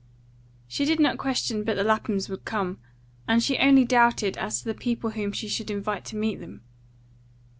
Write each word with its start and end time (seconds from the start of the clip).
She 0.67 0.83
did 0.83 0.99
not 0.99 1.19
question 1.19 1.63
but 1.63 1.75
the 1.75 1.83
Laphams 1.83 2.27
would 2.27 2.43
come; 2.43 2.79
and 3.27 3.43
she 3.43 3.59
only 3.59 3.85
doubted 3.85 4.35
as 4.35 4.57
to 4.57 4.65
the 4.65 4.73
people 4.73 5.11
whom 5.11 5.31
she 5.31 5.47
should 5.47 5.69
invite 5.69 6.05
to 6.05 6.15
meet 6.15 6.39
them. 6.39 6.61